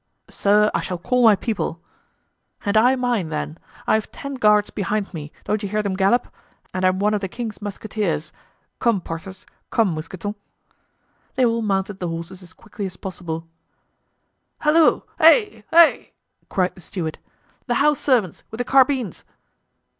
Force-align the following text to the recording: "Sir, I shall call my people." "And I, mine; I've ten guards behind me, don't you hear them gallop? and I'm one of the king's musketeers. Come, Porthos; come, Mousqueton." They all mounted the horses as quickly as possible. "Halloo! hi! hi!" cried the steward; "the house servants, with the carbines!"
"Sir, 0.31 0.71
I 0.73 0.81
shall 0.81 0.97
call 0.97 1.23
my 1.23 1.35
people." 1.35 1.79
"And 2.65 2.75
I, 2.75 2.95
mine; 2.95 3.59
I've 3.85 4.11
ten 4.11 4.33
guards 4.33 4.71
behind 4.71 5.13
me, 5.13 5.31
don't 5.43 5.61
you 5.61 5.69
hear 5.69 5.83
them 5.83 5.93
gallop? 5.95 6.27
and 6.73 6.83
I'm 6.83 6.97
one 6.97 7.13
of 7.13 7.21
the 7.21 7.27
king's 7.27 7.61
musketeers. 7.61 8.33
Come, 8.79 8.99
Porthos; 8.99 9.45
come, 9.69 9.93
Mousqueton." 9.93 10.33
They 11.35 11.45
all 11.45 11.61
mounted 11.61 11.99
the 11.99 12.07
horses 12.07 12.41
as 12.41 12.51
quickly 12.51 12.87
as 12.87 12.97
possible. 12.97 13.47
"Halloo! 14.61 15.03
hi! 15.19 15.65
hi!" 15.71 16.13
cried 16.49 16.73
the 16.73 16.81
steward; 16.81 17.19
"the 17.67 17.75
house 17.75 17.99
servants, 17.99 18.43
with 18.49 18.57
the 18.57 18.63
carbines!" 18.65 19.23